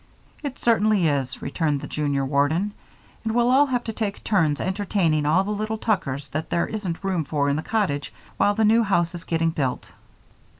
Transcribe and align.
"It 0.41 0.57
certainly 0.57 1.07
is," 1.07 1.43
returned 1.43 1.79
the 1.81 1.85
junior 1.87 2.25
warden, 2.25 2.71
"and 3.23 3.35
we'll 3.35 3.51
all 3.51 3.67
have 3.67 3.83
to 3.83 3.93
take 3.93 4.23
turns 4.23 4.59
entertaining 4.59 5.27
all 5.27 5.43
the 5.43 5.51
little 5.51 5.77
Tuckers 5.77 6.27
that 6.29 6.49
there 6.49 6.65
isn't 6.65 7.03
room 7.03 7.23
for 7.23 7.49
in 7.49 7.55
the 7.55 7.61
cottage 7.61 8.11
while 8.37 8.55
the 8.55 8.65
new 8.65 8.81
house 8.81 9.13
is 9.13 9.23
getting 9.23 9.51
built." 9.51 9.91